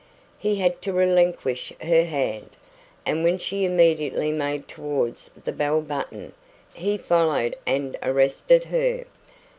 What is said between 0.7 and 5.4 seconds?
to relinquish her hand, and when she immediately made towards